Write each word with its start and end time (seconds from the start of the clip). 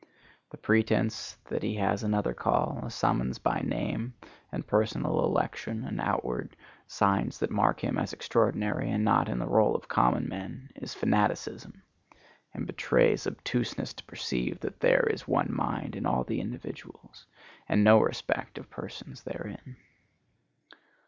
The 0.49 0.57
pretence 0.57 1.37
that 1.49 1.61
he 1.61 1.75
has 1.75 2.01
another 2.01 2.33
call, 2.33 2.79
a 2.83 2.89
summons 2.89 3.37
by 3.37 3.59
name 3.61 4.15
and 4.51 4.65
personal 4.65 5.23
election 5.25 5.83
and 5.83 6.01
outward 6.01 6.57
"signs 6.87 7.37
that 7.37 7.51
mark 7.51 7.83
him 7.83 7.99
extraordinary, 7.99 8.89
and 8.89 9.05
not 9.05 9.29
in 9.29 9.37
the 9.37 9.45
roll 9.45 9.75
of 9.75 9.87
common 9.87 10.27
men," 10.27 10.71
is 10.75 10.95
fanaticism, 10.95 11.83
and 12.51 12.65
betrays 12.65 13.27
obtuseness 13.27 13.93
to 13.93 14.03
perceive 14.05 14.59
that 14.61 14.79
there 14.79 15.07
is 15.07 15.27
one 15.27 15.53
mind 15.53 15.95
in 15.95 16.07
all 16.07 16.23
the 16.23 16.41
individuals, 16.41 17.27
and 17.69 17.83
no 17.83 17.99
respect 17.99 18.57
of 18.57 18.71
persons 18.71 19.21
therein. 19.21 19.77